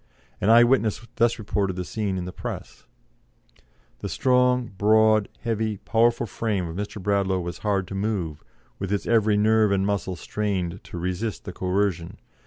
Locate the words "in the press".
2.17-2.87